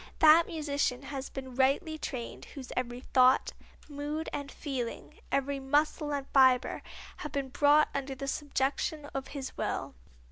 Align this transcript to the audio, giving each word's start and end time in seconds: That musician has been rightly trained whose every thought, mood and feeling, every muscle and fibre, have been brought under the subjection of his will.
That 0.17 0.47
musician 0.47 1.03
has 1.03 1.29
been 1.29 1.53
rightly 1.53 1.95
trained 1.99 2.45
whose 2.55 2.71
every 2.75 3.01
thought, 3.01 3.53
mood 3.87 4.29
and 4.33 4.51
feeling, 4.51 5.19
every 5.31 5.59
muscle 5.59 6.11
and 6.11 6.25
fibre, 6.33 6.81
have 7.17 7.31
been 7.31 7.49
brought 7.49 7.89
under 7.93 8.15
the 8.15 8.27
subjection 8.27 9.05
of 9.13 9.27
his 9.27 9.55
will. 9.57 9.93